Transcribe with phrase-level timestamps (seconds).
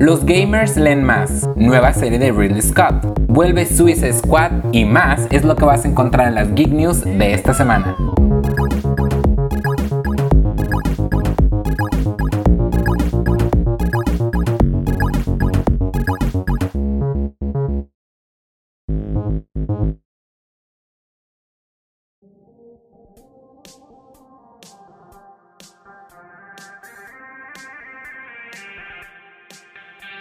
[0.00, 5.44] Los gamers leen más, nueva serie de Ridley Scott, vuelve Suicide Squad y más es
[5.44, 7.94] lo que vas a encontrar en las Geek News de esta semana.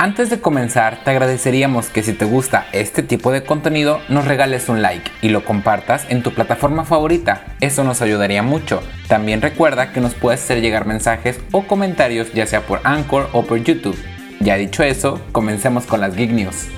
[0.02, 4.70] Antes de comenzar, te agradeceríamos que si te gusta este tipo de contenido, nos regales
[4.70, 7.44] un like y lo compartas en tu plataforma favorita.
[7.60, 8.82] Eso nos ayudaría mucho.
[9.10, 13.44] También recuerda que nos puedes hacer llegar mensajes o comentarios ya sea por Anchor o
[13.44, 14.02] por YouTube.
[14.40, 16.70] Ya dicho eso, comencemos con las Geek News.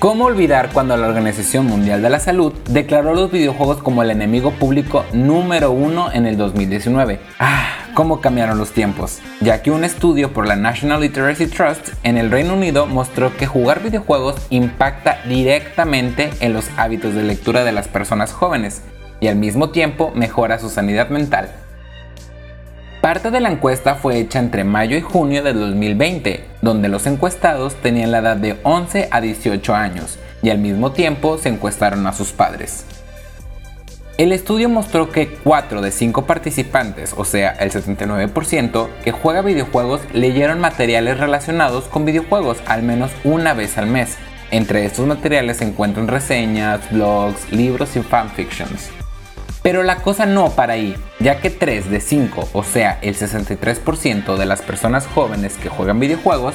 [0.00, 4.50] ¿Cómo olvidar cuando la Organización Mundial de la Salud declaró los videojuegos como el enemigo
[4.50, 7.20] público número uno en el 2019?
[7.38, 12.18] Ah, cómo cambiaron los tiempos, ya que un estudio por la National Literacy Trust en
[12.18, 17.72] el Reino Unido mostró que jugar videojuegos impacta directamente en los hábitos de lectura de
[17.72, 18.82] las personas jóvenes
[19.20, 21.48] y al mismo tiempo mejora su sanidad mental.
[23.00, 27.74] Parte de la encuesta fue hecha entre mayo y junio de 2020, donde los encuestados
[27.76, 32.12] tenían la edad de 11 a 18 años y al mismo tiempo se encuestaron a
[32.12, 32.86] sus padres.
[34.16, 40.02] El estudio mostró que 4 de 5 participantes, o sea, el 79%, que juega videojuegos
[40.12, 44.16] leyeron materiales relacionados con videojuegos al menos una vez al mes.
[44.52, 48.90] Entre estos materiales se encuentran reseñas, blogs, libros y fanfictions.
[49.64, 54.36] Pero la cosa no para ahí, ya que 3 de 5, o sea, el 63%
[54.36, 56.54] de las personas jóvenes que juegan videojuegos,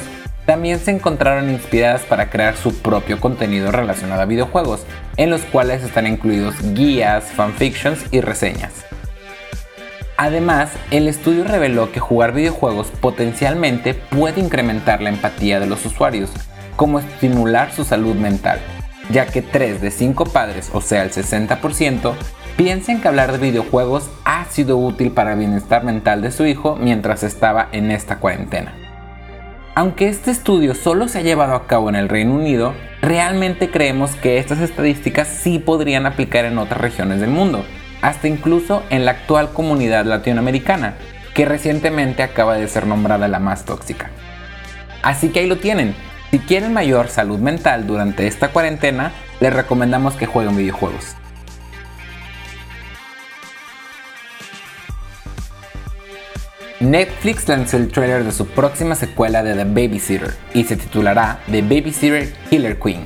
[0.50, 4.83] también se encontraron inspiradas para crear su propio contenido relacionado a videojuegos,
[5.16, 8.72] en los cuales están incluidos guías, fanfictions y reseñas.
[10.17, 16.31] Además, el estudio reveló que jugar videojuegos potencialmente puede incrementar la empatía de los usuarios,
[16.75, 18.58] como estimular su salud mental,
[19.11, 22.16] ya que 3 de 5 padres, o sea el 60%,
[22.58, 26.76] piensan que hablar de videojuegos ha sido útil para el bienestar mental de su hijo
[26.76, 28.89] mientras estaba en esta cuarentena.
[29.80, 34.14] Aunque este estudio solo se ha llevado a cabo en el Reino Unido, realmente creemos
[34.17, 37.64] que estas estadísticas sí podrían aplicar en otras regiones del mundo,
[38.02, 40.95] hasta incluso en la actual comunidad latinoamericana,
[41.34, 44.10] que recientemente acaba de ser nombrada la más tóxica.
[45.02, 45.96] Así que ahí lo tienen.
[46.30, 51.16] Si quieren mayor salud mental durante esta cuarentena, les recomendamos que jueguen videojuegos.
[56.80, 61.62] Netflix lanzó el trailer de su próxima secuela de The Babysitter y se titulará The
[61.62, 63.04] Babysitter Killer Queen.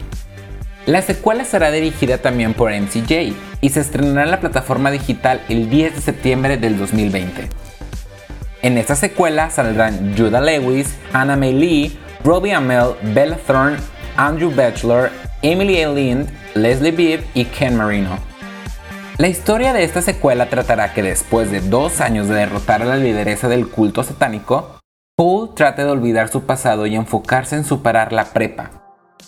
[0.85, 5.71] La secuela será dirigida también por MCJ y se estrenará en la plataforma digital el
[5.71, 7.49] 10 de septiembre del 2020.
[8.61, 13.77] En esta secuela saldrán Judah Lewis, Hannah May Lee, Robbie Amell, Bella Thorne,
[14.17, 15.09] Andrew Bachelor,
[15.41, 15.89] Emily A.
[15.89, 18.32] Lind, Leslie Bibb y Ken Marino.
[19.19, 22.97] La historia de esta secuela tratará que después de dos años de derrotar a la
[22.97, 24.79] lideresa del culto satánico,
[25.15, 28.71] Cole trate de olvidar su pasado y enfocarse en superar la prepa.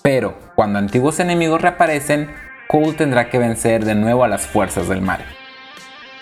[0.02, 2.32] Pero, cuando antiguos enemigos reaparecen,
[2.68, 5.24] Cole tendrá que vencer de nuevo a las fuerzas del mal.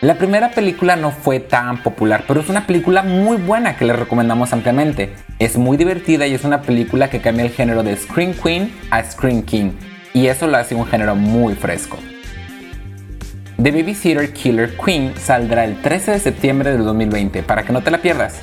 [0.01, 3.97] La primera película no fue tan popular, pero es una película muy buena que les
[3.97, 5.15] recomendamos ampliamente.
[5.39, 9.01] Es muy divertida y es una película que cambia el género de Screen Queen a
[9.05, 9.71] Screen King,
[10.13, 11.97] y eso lo hace un género muy fresco.
[13.63, 17.91] The Babysitter Killer Queen saldrá el 13 de septiembre del 2020 para que no te
[17.91, 18.41] la pierdas.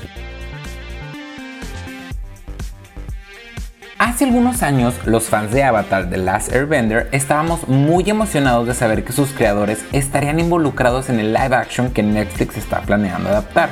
[3.99, 9.03] Hace algunos años, los fans de Avatar The Last Airbender estábamos muy emocionados de saber
[9.03, 13.69] que sus creadores estarían involucrados en el live action que Netflix está planeando adaptar,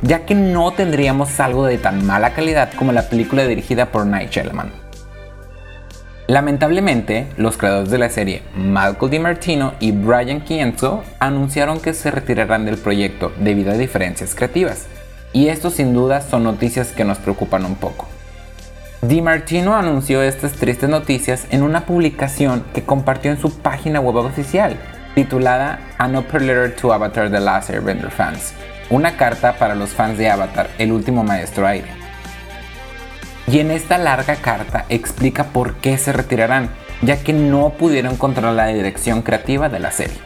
[0.00, 4.30] ya que no tendríamos algo de tan mala calidad como la película dirigida por Night
[4.30, 4.85] Shyamalan.
[6.28, 12.64] Lamentablemente, los creadores de la serie, Malcolm DiMartino y Brian Kienzo, anunciaron que se retirarán
[12.64, 14.86] del proyecto debido a diferencias creativas.
[15.32, 18.08] Y esto sin duda son noticias que nos preocupan un poco.
[19.02, 24.76] DiMartino anunció estas tristes noticias en una publicación que compartió en su página web oficial,
[25.14, 28.52] titulada An Upper Letter to Avatar The Last Airbender Fans,
[28.90, 32.05] una carta para los fans de Avatar, el último maestro aire.
[33.48, 36.70] Y en esta larga carta explica por qué se retirarán,
[37.02, 40.18] ya que no pudieron controlar la dirección creativa de la serie.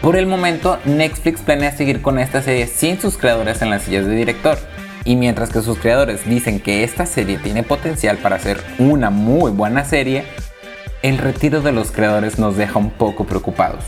[0.00, 4.06] Por el momento, Netflix planea seguir con esta serie sin sus creadores en las sillas
[4.06, 4.58] de director,
[5.04, 9.50] y mientras que sus creadores dicen que esta serie tiene potencial para ser una muy
[9.50, 10.24] buena serie,
[11.02, 13.84] el retiro de los creadores nos deja un poco preocupados.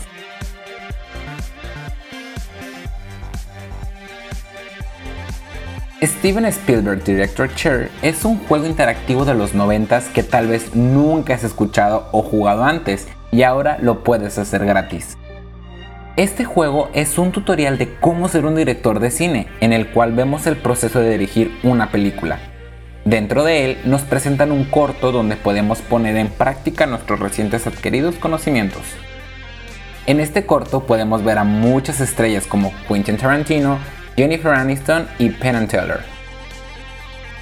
[6.03, 11.35] Steven Spielberg Director Chair es un juego interactivo de los 90 que tal vez nunca
[11.35, 15.15] has escuchado o jugado antes y ahora lo puedes hacer gratis.
[16.17, 20.13] Este juego es un tutorial de cómo ser un director de cine, en el cual
[20.13, 22.39] vemos el proceso de dirigir una película.
[23.05, 28.15] Dentro de él nos presentan un corto donde podemos poner en práctica nuestros recientes adquiridos
[28.15, 28.81] conocimientos.
[30.07, 33.77] En este corto podemos ver a muchas estrellas como Quentin Tarantino,
[34.15, 35.99] Jennifer Aniston y Penn Teller.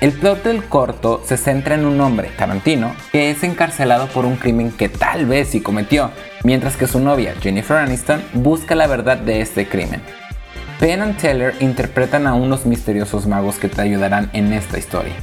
[0.01, 4.37] El plot del corto se centra en un hombre, Tarantino, que es encarcelado por un
[4.37, 6.11] crimen que tal vez sí cometió,
[6.43, 10.01] mientras que su novia, Jennifer Aniston, busca la verdad de este crimen.
[10.79, 15.15] Penn y Teller interpretan a unos misteriosos magos que te ayudarán en esta historia.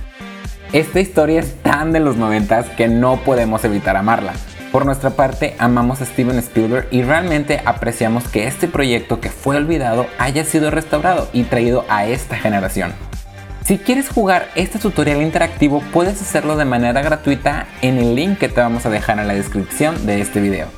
[0.74, 4.34] Esta historia es tan de los noventas que no podemos evitar amarla,
[4.76, 9.56] por nuestra parte, amamos a Steven Spielberg y realmente apreciamos que este proyecto que fue
[9.56, 12.92] olvidado haya sido restaurado y traído a esta generación.
[13.64, 18.50] Si quieres jugar este tutorial interactivo, puedes hacerlo de manera gratuita en el link que
[18.50, 20.68] te vamos a dejar en la descripción de este video.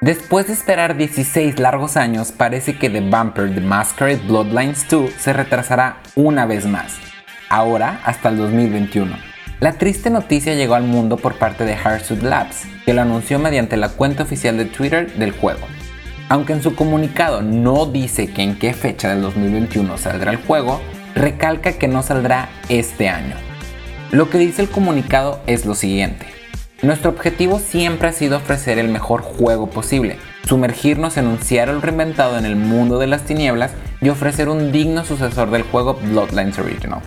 [0.00, 5.32] Después de esperar 16 largos años, parece que The Bumper The Masquerade Bloodlines 2 se
[5.32, 7.11] retrasará una vez más
[7.52, 9.14] ahora hasta el 2021.
[9.60, 13.76] La triste noticia llegó al mundo por parte de Hardsuit Labs, que lo anunció mediante
[13.76, 15.60] la cuenta oficial de Twitter del juego.
[16.28, 20.80] Aunque en su comunicado no dice que en qué fecha del 2021 saldrá el juego,
[21.14, 23.36] recalca que no saldrá este año.
[24.10, 26.26] Lo que dice el comunicado es lo siguiente.
[26.80, 30.16] Nuestro objetivo siempre ha sido ofrecer el mejor juego posible,
[30.48, 35.04] sumergirnos en un Seattle reinventado en el mundo de las tinieblas y ofrecer un digno
[35.04, 37.02] sucesor del juego Bloodlines Original.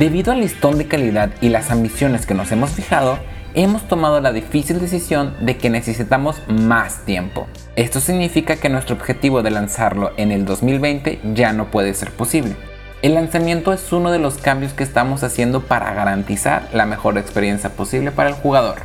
[0.00, 3.18] Debido al listón de calidad y las ambiciones que nos hemos fijado,
[3.52, 7.46] hemos tomado la difícil decisión de que necesitamos más tiempo.
[7.76, 12.56] Esto significa que nuestro objetivo de lanzarlo en el 2020 ya no puede ser posible.
[13.02, 17.68] El lanzamiento es uno de los cambios que estamos haciendo para garantizar la mejor experiencia
[17.68, 18.76] posible para el jugador.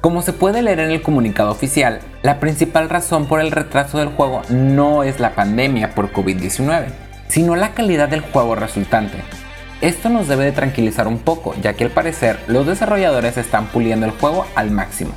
[0.00, 4.10] Como se puede leer en el comunicado oficial, la principal razón por el retraso del
[4.10, 6.84] juego no es la pandemia por COVID-19,
[7.26, 9.18] sino la calidad del juego resultante,
[9.80, 14.06] esto nos debe de tranquilizar un poco, ya que al parecer los desarrolladores están puliendo
[14.06, 15.12] el juego al máximo.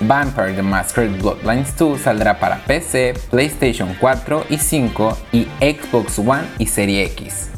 [0.00, 6.44] Vampire The Masquerade Bloodlines 2 saldrá para PC, PlayStation 4 y 5 y Xbox One
[6.58, 7.48] y Serie X.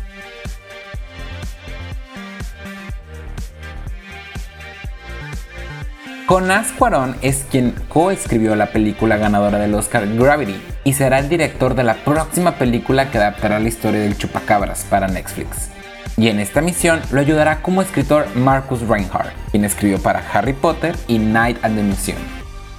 [6.28, 11.74] Jonas Cuarón es quien coescribió la película ganadora del Oscar Gravity y será el director
[11.74, 15.70] de la próxima película que adaptará la historia del chupacabras para Netflix
[16.16, 20.94] y en esta misión lo ayudará como escritor Marcus Reinhardt, quien escribió para Harry Potter
[21.08, 22.18] y Night at the Museum,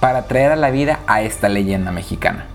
[0.00, 2.46] para traer a la vida a esta leyenda mexicana.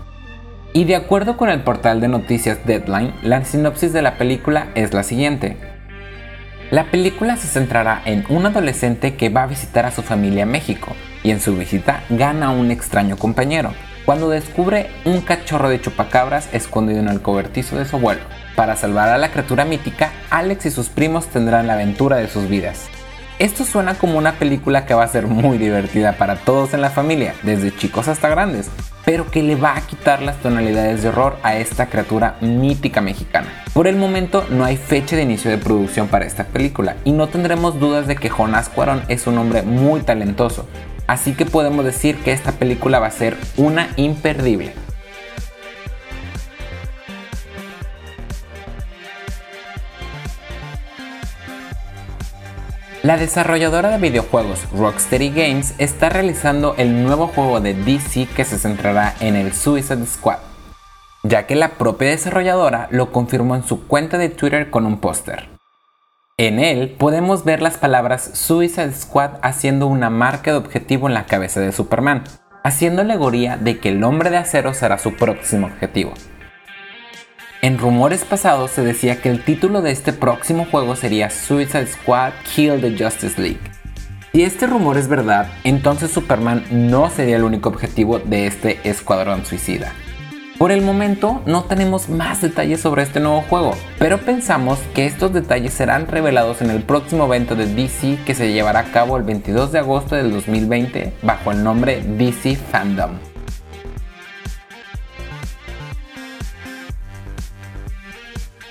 [0.72, 4.92] Y de acuerdo con el portal de noticias Deadline, la sinopsis de la película es
[4.92, 5.56] la siguiente.
[6.70, 10.50] La película se centrará en un adolescente que va a visitar a su familia en
[10.50, 13.72] México y en su visita gana a un extraño compañero,
[14.08, 18.22] cuando descubre un cachorro de chupacabras escondido en el cobertizo de su abuelo.
[18.56, 22.48] Para salvar a la criatura mítica, Alex y sus primos tendrán la aventura de sus
[22.48, 22.86] vidas.
[23.38, 26.88] Esto suena como una película que va a ser muy divertida para todos en la
[26.88, 28.70] familia, desde chicos hasta grandes,
[29.04, 33.62] pero que le va a quitar las tonalidades de horror a esta criatura mítica mexicana.
[33.74, 37.26] Por el momento no hay fecha de inicio de producción para esta película y no
[37.26, 40.66] tendremos dudas de que Jonás Cuarón es un hombre muy talentoso,
[41.08, 44.74] Así que podemos decir que esta película va a ser una imperdible.
[53.02, 58.58] La desarrolladora de videojuegos Rocksteady Games está realizando el nuevo juego de DC que se
[58.58, 60.40] centrará en el Suicide Squad,
[61.22, 65.57] ya que la propia desarrolladora lo confirmó en su cuenta de Twitter con un póster.
[66.40, 71.26] En él podemos ver las palabras Suicide Squad haciendo una marca de objetivo en la
[71.26, 72.22] cabeza de Superman,
[72.62, 76.14] haciendo alegoría de que el hombre de acero será su próximo objetivo.
[77.60, 82.34] En rumores pasados se decía que el título de este próximo juego sería Suicide Squad
[82.54, 83.58] Kill the Justice League.
[84.32, 89.44] Si este rumor es verdad, entonces Superman no sería el único objetivo de este escuadrón
[89.44, 89.92] suicida.
[90.58, 95.32] Por el momento no tenemos más detalles sobre este nuevo juego, pero pensamos que estos
[95.32, 99.22] detalles serán revelados en el próximo evento de DC que se llevará a cabo el
[99.22, 103.12] 22 de agosto del 2020 bajo el nombre DC Fandom.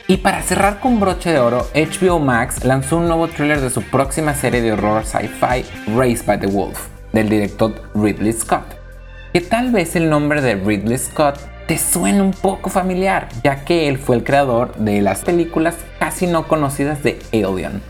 [0.09, 3.81] Y para cerrar con broche de oro, HBO Max lanzó un nuevo tráiler de su
[3.81, 5.63] próxima serie de horror sci-fi
[5.95, 8.75] Raised by the Wolf, del director Ridley Scott.
[9.31, 11.37] que tal vez el nombre de Ridley Scott
[11.67, 16.25] te suene un poco familiar, ya que él fue el creador de las películas casi
[16.25, 17.81] no conocidas de Alien.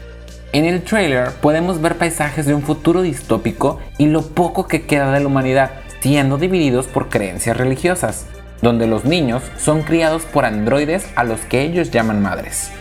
[0.51, 5.11] En el trailer podemos ver paisajes de un futuro distópico y lo poco que queda
[5.11, 8.25] de la humanidad, siendo divididos por creencias religiosas,
[8.63, 12.71] donde los niños son criados por androides a los que ellos llaman madres.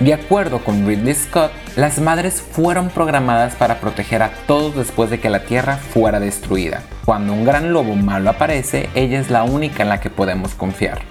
[0.00, 5.20] De acuerdo con Ridley Scott, las madres fueron programadas para proteger a todos después de
[5.20, 6.82] que la Tierra fuera destruida.
[7.04, 11.02] Cuando un gran lobo malo aparece, ella es la única en la que podemos confiar.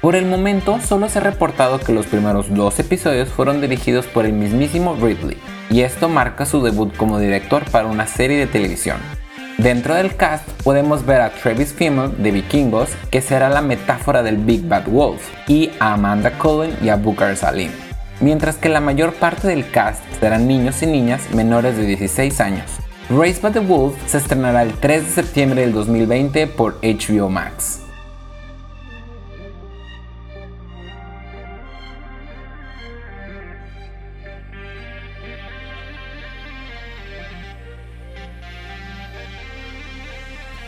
[0.00, 4.26] Por el momento, solo se ha reportado que los primeros dos episodios fueron dirigidos por
[4.26, 5.38] el mismísimo Ridley,
[5.70, 8.98] y esto marca su debut como director para una serie de televisión.
[9.58, 14.36] Dentro del cast podemos ver a Travis Fimmel de Vikingos, que será la metáfora del
[14.36, 17.85] Big Bad Wolf, y a Amanda Cullen y a Booker Salim
[18.20, 22.70] mientras que la mayor parte del cast serán niños y niñas menores de 16 años.
[23.08, 27.82] Race by the Wolf se estrenará el 3 de septiembre del 2020 por HBO Max.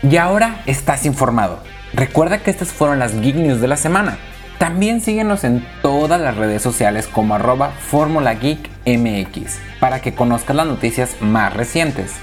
[0.02, 1.58] Y ahora estás informado.
[1.92, 4.16] Recuerda que estas fueron las Geek News de la semana.
[4.58, 10.56] También síguenos en todas las redes sociales como arroba Fórmula Geek MX para que conozcas
[10.56, 12.14] las noticias más recientes.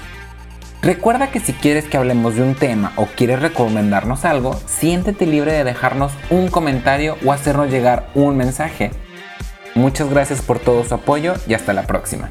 [0.82, 5.52] Recuerda que si quieres que hablemos de un tema o quieres recomendarnos algo, siéntete libre
[5.52, 8.90] de dejarnos un comentario o hacernos llegar un mensaje.
[9.74, 12.28] Muchas gracias por todo su apoyo y hasta la próxima.